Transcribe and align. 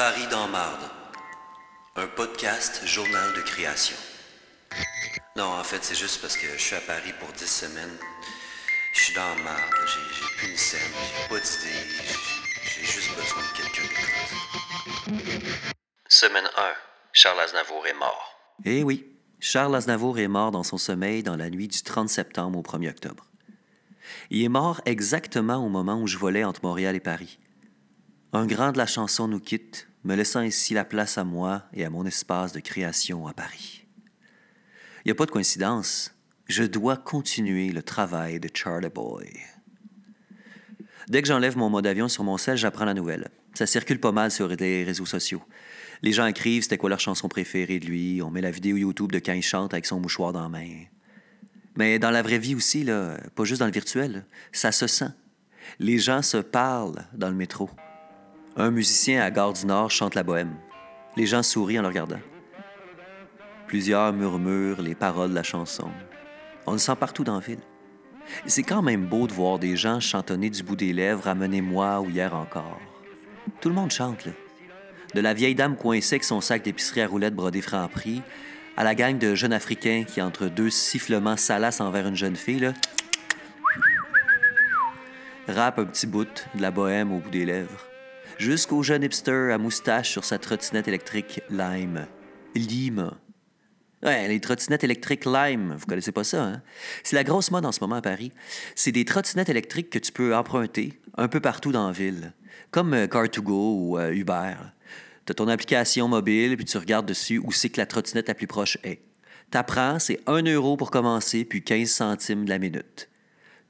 Paris 0.00 0.28
dans 0.30 0.48
Marde. 0.48 0.80
Un 1.94 2.06
podcast 2.06 2.80
journal 2.86 3.34
de 3.36 3.42
création. 3.42 3.98
Non, 5.36 5.44
en 5.44 5.62
fait, 5.62 5.80
c'est 5.84 5.94
juste 5.94 6.22
parce 6.22 6.38
que 6.38 6.46
je 6.56 6.58
suis 6.58 6.74
à 6.74 6.80
Paris 6.80 7.12
pour 7.20 7.28
10 7.34 7.46
semaines. 7.46 7.98
Je 8.94 8.98
suis 8.98 9.14
dans 9.14 9.36
marde, 9.44 9.60
j'ai 9.86 10.38
plus 10.38 10.50
une 10.52 10.56
scène, 10.56 10.80
j'ai 10.94 11.28
pas 11.28 11.38
d'idée, 11.38 11.86
j'ai- 12.64 12.86
juste 12.86 13.10
besoin 13.14 13.42
de 13.42 13.56
quelqu'un. 13.58 13.82
Semaine 16.08 16.48
1. 16.56 16.72
Charles 17.12 17.40
Aznavour 17.40 17.86
est 17.86 17.92
mort. 17.98 18.40
Eh 18.64 18.82
oui, 18.82 19.04
Charles 19.38 19.74
Aznavour 19.76 20.18
est 20.18 20.28
mort 20.28 20.50
dans 20.50 20.62
son 20.62 20.78
sommeil 20.78 21.22
dans 21.22 21.36
la 21.36 21.50
nuit 21.50 21.68
du 21.68 21.82
30 21.82 22.08
septembre 22.08 22.58
au 22.58 22.62
1er 22.62 22.88
octobre. 22.88 23.26
Il 24.30 24.42
est 24.42 24.48
mort 24.48 24.80
exactement 24.86 25.62
au 25.62 25.68
moment 25.68 26.00
où 26.00 26.06
je 26.06 26.16
volais 26.16 26.44
entre 26.44 26.64
Montréal 26.64 26.96
et 26.96 27.00
Paris. 27.00 27.38
Un 28.32 28.46
grand 28.46 28.72
de 28.72 28.78
la 28.78 28.86
chanson 28.86 29.28
nous 29.28 29.40
quitte, 29.40 29.88
me 30.04 30.14
laissant 30.14 30.42
ici 30.42 30.74
la 30.74 30.84
place 30.84 31.18
à 31.18 31.24
moi 31.24 31.64
et 31.72 31.84
à 31.84 31.90
mon 31.90 32.06
espace 32.06 32.52
de 32.52 32.60
création 32.60 33.26
à 33.26 33.32
Paris. 33.32 33.86
Il 35.04 35.08
n'y 35.08 35.12
a 35.12 35.14
pas 35.14 35.26
de 35.26 35.30
coïncidence. 35.30 36.14
Je 36.46 36.64
dois 36.64 36.96
continuer 36.96 37.70
le 37.70 37.82
travail 37.82 38.40
de 38.40 38.48
Charlie 38.52 38.88
Boy. 38.88 39.28
Dès 41.08 41.22
que 41.22 41.28
j'enlève 41.28 41.56
mon 41.56 41.70
mode 41.70 41.86
avion 41.86 42.08
sur 42.08 42.24
mon 42.24 42.38
sel, 42.38 42.56
j'apprends 42.56 42.84
la 42.84 42.94
nouvelle. 42.94 43.30
Ça 43.54 43.66
circule 43.66 43.98
pas 43.98 44.12
mal 44.12 44.30
sur 44.30 44.48
les 44.48 44.84
réseaux 44.84 45.06
sociaux. 45.06 45.42
Les 46.02 46.12
gens 46.12 46.26
écrivent 46.26 46.62
c'était 46.62 46.78
quoi 46.78 46.88
leur 46.88 47.00
chanson 47.00 47.28
préférée 47.28 47.78
de 47.78 47.86
lui. 47.86 48.22
On 48.22 48.30
met 48.30 48.40
la 48.40 48.50
vidéo 48.50 48.76
YouTube 48.76 49.12
de 49.12 49.18
quand 49.18 49.32
il 49.32 49.42
chante 49.42 49.74
avec 49.74 49.86
son 49.86 50.00
mouchoir 50.00 50.32
dans 50.32 50.42
la 50.42 50.48
main. 50.48 50.84
Mais 51.76 51.98
dans 51.98 52.10
la 52.10 52.22
vraie 52.22 52.38
vie 52.38 52.54
aussi, 52.54 52.84
là, 52.84 53.16
pas 53.34 53.44
juste 53.44 53.60
dans 53.60 53.66
le 53.66 53.72
virtuel, 53.72 54.24
ça 54.52 54.72
se 54.72 54.86
sent. 54.86 55.10
Les 55.78 55.98
gens 55.98 56.22
se 56.22 56.36
parlent 56.36 57.04
dans 57.12 57.28
le 57.28 57.34
métro. 57.34 57.70
Un 58.60 58.70
musicien 58.70 59.22
à 59.22 59.30
Gare 59.30 59.54
du 59.54 59.64
Nord 59.64 59.90
chante 59.90 60.14
la 60.14 60.22
bohème. 60.22 60.54
Les 61.16 61.24
gens 61.24 61.42
sourient 61.42 61.78
en 61.78 61.82
le 61.82 61.88
regardant. 61.88 62.20
Plusieurs 63.66 64.12
murmurent 64.12 64.82
les 64.82 64.94
paroles 64.94 65.30
de 65.30 65.34
la 65.34 65.42
chanson. 65.42 65.88
On 66.66 66.72
le 66.72 66.78
sent 66.78 66.96
partout 67.00 67.24
dans 67.24 67.36
la 67.36 67.40
ville. 67.40 67.62
C'est 68.44 68.62
quand 68.62 68.82
même 68.82 69.06
beau 69.06 69.26
de 69.26 69.32
voir 69.32 69.58
des 69.58 69.76
gens 69.76 69.98
chantonner 69.98 70.50
du 70.50 70.62
bout 70.62 70.76
des 70.76 70.92
lèvres 70.92 71.26
Amenez-moi 71.26 72.02
ou 72.02 72.10
hier 72.10 72.34
encore. 72.34 72.78
Tout 73.62 73.70
le 73.70 73.74
monde 73.74 73.92
chante, 73.92 74.26
là. 74.26 74.32
De 75.14 75.22
la 75.22 75.32
vieille 75.32 75.54
dame 75.54 75.74
coincée 75.74 76.16
avec 76.16 76.24
son 76.24 76.42
sac 76.42 76.62
d'épicerie 76.62 77.00
à 77.00 77.06
roulettes 77.06 77.34
brodé 77.34 77.62
franc 77.62 77.88
prix, 77.88 78.20
à 78.76 78.84
la 78.84 78.94
gang 78.94 79.16
de 79.16 79.34
jeunes 79.34 79.54
Africains 79.54 80.04
qui, 80.06 80.20
entre 80.20 80.48
deux 80.48 80.68
sifflements 80.68 81.38
salaces 81.38 81.80
envers 81.80 82.06
une 82.06 82.14
jeune 82.14 82.36
fille, 82.36 82.60
là, 82.60 82.74
rappe 85.48 85.78
un 85.78 85.86
petit 85.86 86.06
bout 86.06 86.44
de 86.54 86.60
la 86.60 86.70
bohème 86.70 87.10
au 87.10 87.20
bout 87.20 87.30
des 87.30 87.46
lèvres. 87.46 87.86
Jusqu'au 88.38 88.82
jeune 88.82 89.02
hipster 89.02 89.50
à 89.52 89.58
moustache 89.58 90.10
sur 90.10 90.24
sa 90.24 90.38
trottinette 90.38 90.88
électrique 90.88 91.40
Lime. 91.50 92.06
Lime. 92.54 93.10
Ouais, 94.02 94.28
les 94.28 94.40
trottinettes 94.40 94.82
électriques 94.82 95.26
Lime, 95.26 95.76
vous 95.78 95.86
connaissez 95.86 96.12
pas 96.12 96.24
ça, 96.24 96.42
hein? 96.42 96.62
C'est 97.02 97.16
la 97.16 97.24
grosse 97.24 97.50
mode 97.50 97.66
en 97.66 97.72
ce 97.72 97.80
moment 97.80 97.96
à 97.96 98.02
Paris. 98.02 98.32
C'est 98.74 98.92
des 98.92 99.04
trottinettes 99.04 99.50
électriques 99.50 99.90
que 99.90 99.98
tu 99.98 100.10
peux 100.10 100.34
emprunter 100.34 100.98
un 101.18 101.28
peu 101.28 101.40
partout 101.40 101.70
dans 101.70 101.86
la 101.86 101.92
ville, 101.92 102.32
comme 102.70 102.94
euh, 102.94 103.06
Car2Go 103.06 103.50
ou 103.50 103.98
euh, 103.98 104.12
Uber. 104.12 104.54
Tu 105.26 105.32
as 105.32 105.34
ton 105.34 105.48
application 105.48 106.08
mobile, 106.08 106.56
puis 106.56 106.64
tu 106.64 106.78
regardes 106.78 107.06
dessus 107.06 107.38
où 107.38 107.52
c'est 107.52 107.68
que 107.68 107.78
la 107.78 107.86
trottinette 107.86 108.28
la 108.28 108.34
plus 108.34 108.46
proche 108.46 108.78
est. 108.84 109.02
T'apprends, 109.50 109.98
c'est 109.98 110.20
1 110.26 110.44
euro 110.44 110.76
pour 110.78 110.90
commencer, 110.90 111.44
puis 111.44 111.62
15 111.62 111.90
centimes 111.90 112.46
la 112.46 112.58
minute. 112.58 113.08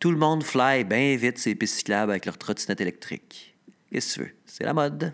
Tout 0.00 0.10
le 0.10 0.18
monde 0.18 0.42
fly 0.42 0.84
bien 0.84 1.16
vite 1.16 1.38
ces 1.38 1.54
pistes 1.54 1.76
cyclables 1.76 2.10
avec 2.10 2.26
leur 2.26 2.36
trottinette 2.36 2.80
électrique. 2.80 3.55
C'est 4.00 4.64
la 4.64 4.74
mode. 4.74 5.12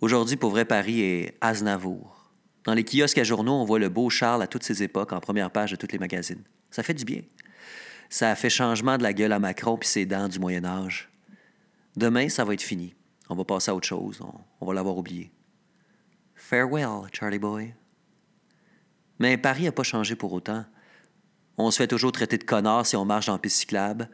Aujourd'hui, 0.00 0.36
pour 0.36 0.50
vrai, 0.50 0.64
Paris 0.64 1.00
est 1.00 1.36
Aznavour. 1.40 2.30
Dans 2.64 2.74
les 2.74 2.84
kiosques 2.84 3.18
à 3.18 3.24
journaux, 3.24 3.54
on 3.54 3.64
voit 3.64 3.78
le 3.78 3.88
beau 3.88 4.10
Charles 4.10 4.42
à 4.42 4.46
toutes 4.46 4.62
ses 4.62 4.82
époques 4.82 5.12
en 5.12 5.20
première 5.20 5.50
page 5.50 5.70
de 5.70 5.76
tous 5.76 5.90
les 5.92 5.98
magazines. 5.98 6.42
Ça 6.70 6.82
fait 6.82 6.94
du 6.94 7.04
bien. 7.04 7.22
Ça 8.10 8.30
a 8.30 8.34
fait 8.34 8.50
changement 8.50 8.98
de 8.98 9.02
la 9.02 9.12
gueule 9.12 9.32
à 9.32 9.38
Macron 9.38 9.76
puis 9.76 9.88
ses 9.88 10.06
dents 10.06 10.28
du 10.28 10.38
Moyen 10.38 10.64
Âge. 10.64 11.10
Demain, 11.96 12.28
ça 12.28 12.44
va 12.44 12.54
être 12.54 12.62
fini. 12.62 12.94
On 13.28 13.34
va 13.34 13.44
passer 13.44 13.70
à 13.70 13.74
autre 13.74 13.86
chose. 13.86 14.20
On, 14.20 14.34
on 14.60 14.66
va 14.66 14.74
l'avoir 14.74 14.96
oublié. 14.96 15.30
Farewell, 16.34 17.08
Charlie 17.12 17.38
Boy. 17.38 17.74
Mais 19.18 19.38
Paris 19.38 19.64
n'a 19.64 19.72
pas 19.72 19.82
changé 19.82 20.14
pour 20.14 20.32
autant. 20.32 20.64
On 21.58 21.70
se 21.70 21.78
fait 21.78 21.88
toujours 21.88 22.12
traiter 22.12 22.36
de 22.36 22.44
connard 22.44 22.84
si 22.86 22.96
on 22.96 23.04
marche 23.04 23.26
dans 23.26 23.32
la 23.32 23.38
piste 23.38 23.56
cyclable. 23.56 24.10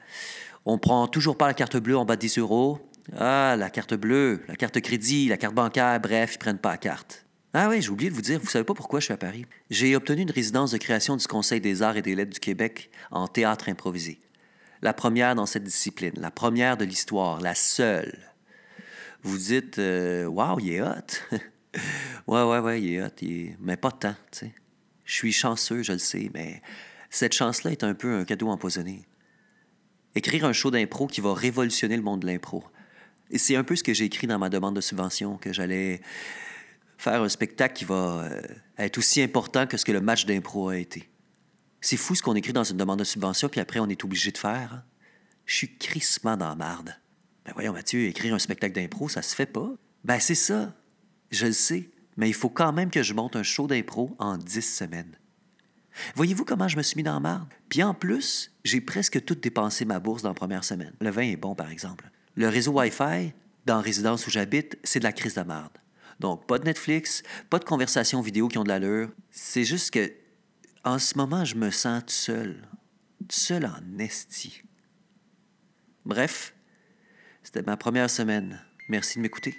On 0.65 0.79
prend 0.79 1.09
toujours 1.09 1.37
pas 1.37 1.49
la 1.49 1.55
carte 1.55 1.77
bleue 1.77 1.99
en 1.99 2.05
bas 2.05 2.17
de 2.17 2.21
10 2.21 2.39
euros. 2.39 2.79
Ah, 3.19 3.57
la 3.59 3.71
carte 3.71 3.95
bleue, 3.95 4.43
la 4.49 4.57
carte 4.57 4.81
crédit, 4.81 5.29
la 5.29 5.37
carte 5.37 5.55
bancaire, 5.55 5.99
bref, 6.01 6.35
ils 6.35 6.39
prennent 6.39 6.59
pas 6.59 6.73
la 6.73 6.79
carte. 6.79 7.27
Ah 7.55 7.69
oui, 7.69 7.83
j'ai 7.83 7.91
oublié 7.91 8.09
de 8.11 8.15
vous 8.15 8.23
dire, 8.23 8.41
vous 8.41 8.49
savez 8.49 8.65
pas 8.65 8.75
pourquoi 8.75 9.01
je 9.01 9.07
suis 9.07 9.15
à 9.15 9.19
Paris? 9.19 9.45
J'ai 9.69 9.95
obtenu 9.95 10.23
une 10.23 10.31
résidence 10.31 10.71
de 10.71 10.79
création 10.79 11.17
du 11.17 11.27
Conseil 11.27 11.61
des 11.61 11.83
arts 11.83 11.97
et 11.97 12.03
des 12.03 12.15
lettres 12.15 12.33
du 12.33 12.41
Québec 12.41 12.91
en 13.11 13.29
théâtre 13.29 13.69
improvisé. 13.69 14.21
La 14.81 14.95
première 14.95 15.35
dans 15.35 15.47
cette 15.47 15.65
discipline, 15.65 16.15
la 16.17 16.31
première 16.31 16.77
de 16.77 16.85
l'histoire, 16.85 17.41
la 17.41 17.55
seule. 17.55 18.19
Vous 19.23 19.37
dites, 19.37 19.79
euh, 19.79 20.25
wow, 20.27 20.59
il 20.61 20.73
est 20.73 20.81
hot. 20.83 20.87
ouais, 22.27 22.43
ouais, 22.43 22.59
ouais, 22.59 22.83
il 22.83 22.95
est 22.95 23.03
hot, 23.03 23.09
il 23.21 23.33
est- 23.33 23.57
mais 23.61 23.77
pas 23.77 23.91
tant, 23.93 24.17
tu 24.33 24.39
sais. 24.47 24.55
Je 25.05 25.15
suis 25.15 25.33
chanceux, 25.33 25.83
je 25.83 25.93
le 25.93 25.99
sais, 25.99 26.31
mais 26.33 26.63
cette 27.11 27.35
chance-là 27.35 27.71
est 27.73 27.85
un 27.85 27.95
peu 27.95 28.15
un 28.15 28.25
cadeau 28.25 28.49
empoisonné. 28.49 29.03
Écrire 30.15 30.47
un 30.47 30.53
show 30.53 30.71
d'impro 30.71 31.07
qui 31.07 31.21
va 31.21 31.35
révolutionner 31.35 31.97
le 31.97 32.03
monde 32.03 32.21
de 32.21 32.27
l'impro. 32.27 32.65
C'est 33.35 33.57
un 33.57 33.65
peu 33.65 33.77
ce 33.77 33.83
que 33.83 33.95
j'ai 33.95 34.05
écrit 34.05 34.27
dans 34.27 34.39
ma 34.39 34.49
demande 34.49 34.77
de 34.77 34.81
subvention, 34.81 35.37
que 35.39 35.53
j'allais 35.53 36.01
faire 36.99 37.23
un 37.23 37.29
spectacle 37.29 37.75
qui 37.75 37.85
va 37.85 38.25
euh, 38.25 38.43
être 38.79 38.99
aussi 38.99 39.21
important 39.23 39.67
que 39.67 39.77
ce 39.77 39.85
que 39.85 39.93
le 39.93 40.01
match 40.01 40.27
d'impro 40.27 40.69
a 40.69 40.79
été. 40.79 41.09
C'est 41.81 41.97
fou 41.97 42.15
ce 42.15 42.23
qu'on 42.23 42.35
écrit 42.35 42.53
dans 42.53 42.65
une 42.65 42.77
demande 42.77 43.01
de 43.01 43.05
subvention, 43.05 43.49
puis 43.49 43.61
après 43.61 43.81
on 43.81 43.89
est 43.89 44.05
obligé 44.05 44.31
de 44.31 44.39
faire. 44.39 44.73
hein. 44.73 44.85
Je 45.47 45.57
suis 45.57 45.77
crissement 45.77 46.37
dans 46.37 46.49
la 46.49 46.55
marde. 46.55 46.97
Ben 47.45 47.53
voyons, 47.55 47.73
Mathieu, 47.73 48.05
écrire 48.05 48.35
un 48.35 48.39
spectacle 48.39 48.75
d'impro, 48.75 49.09
ça 49.09 49.23
se 49.23 49.35
fait 49.35 49.47
pas. 49.47 49.69
Ben 50.05 50.21
c'est 50.21 50.37
ça. 50.37 50.73
Je 51.31 51.47
le 51.47 51.53
sais. 51.53 51.91
Mais 52.17 52.29
il 52.29 52.35
faut 52.35 52.51
quand 52.51 52.73
même 52.73 52.91
que 52.91 53.03
je 53.03 53.15
monte 53.15 53.35
un 53.35 53.43
show 53.43 53.67
d'impro 53.67 54.15
en 54.19 54.37
10 54.37 54.63
semaines. 54.63 55.19
Voyez-vous 56.15 56.45
comment 56.45 56.69
je 56.69 56.77
me 56.77 56.83
suis 56.83 56.97
mis 56.97 57.03
dans 57.03 57.15
la 57.15 57.21
marde? 57.21 57.49
Puis 57.69 57.83
en 57.83 57.95
plus, 57.95 58.53
j'ai 58.65 58.81
presque 58.81 59.25
tout 59.25 59.35
dépensé 59.35 59.85
ma 59.85 59.99
bourse 59.99 60.23
dans 60.23 60.29
la 60.29 60.35
première 60.35 60.63
semaine. 60.63 60.93
Le 61.01 61.11
vin 61.11 61.23
est 61.23 61.37
bon, 61.37 61.55
par 61.55 61.71
exemple. 61.71 62.11
Le 62.35 62.49
réseau 62.49 62.73
Wi-Fi, 62.73 63.33
dans 63.67 63.77
la 63.77 63.83
résidence 63.83 64.27
où 64.27 64.31
j'habite, 64.31 64.79
c'est 64.85 64.99
de 64.99 65.05
la 65.05 65.13
crise 65.13 65.35
de 65.35 65.43
marde. 65.43 65.77
Donc, 66.21 66.47
pas 66.47 66.59
de 66.59 66.65
Netflix, 66.65 67.23
pas 67.51 67.59
de 67.59 67.65
conversations 67.65 68.21
vidéo 68.21 68.49
qui 68.49 68.59
ont 68.59 68.65
de 68.65 68.69
l'allure. 68.69 69.11
C'est 69.31 69.65
juste 69.65 69.91
que, 69.91 70.13
en 70.85 70.99
ce 70.99 71.17
moment, 71.17 71.45
je 71.45 71.57
me 71.57 71.71
sens 71.71 72.03
tout 72.03 72.13
seul. 72.13 72.69
Tout 73.21 73.37
seul 73.37 73.67
en 73.67 73.99
esti. 73.99 74.63
Bref, 76.05 76.55
c'était 77.43 77.63
ma 77.63 77.77
première 77.77 78.11
semaine. 78.11 78.61
Merci 78.89 79.19
de 79.19 79.23
m'écouter. 79.23 79.57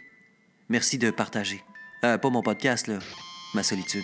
Merci 0.69 0.97
de 0.97 1.11
partager. 1.11 1.63
Euh, 2.03 2.17
pas 2.17 2.29
mon 2.29 2.41
podcast, 2.41 2.88
là. 2.88 3.00
Ma 3.53 3.63
solitude. 3.63 4.03